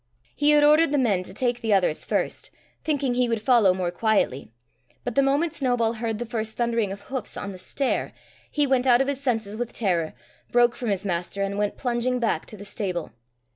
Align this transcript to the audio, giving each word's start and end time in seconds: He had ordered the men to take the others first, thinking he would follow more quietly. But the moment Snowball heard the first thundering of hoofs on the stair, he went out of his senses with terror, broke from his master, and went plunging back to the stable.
He 0.35 0.49
had 0.49 0.63
ordered 0.63 0.91
the 0.91 0.97
men 0.97 1.21
to 1.21 1.31
take 1.31 1.61
the 1.61 1.73
others 1.75 2.07
first, 2.07 2.49
thinking 2.83 3.13
he 3.13 3.29
would 3.29 3.39
follow 3.39 3.71
more 3.71 3.91
quietly. 3.91 4.49
But 5.03 5.13
the 5.13 5.21
moment 5.21 5.53
Snowball 5.53 5.93
heard 5.93 6.17
the 6.17 6.25
first 6.25 6.57
thundering 6.57 6.91
of 6.91 7.01
hoofs 7.01 7.37
on 7.37 7.51
the 7.51 7.59
stair, 7.59 8.11
he 8.49 8.65
went 8.65 8.87
out 8.87 9.01
of 9.01 9.07
his 9.07 9.21
senses 9.21 9.55
with 9.55 9.73
terror, 9.73 10.15
broke 10.51 10.75
from 10.75 10.89
his 10.89 11.05
master, 11.05 11.43
and 11.43 11.55
went 11.55 11.77
plunging 11.77 12.17
back 12.17 12.47
to 12.47 12.57
the 12.57 12.65
stable. 12.65 13.11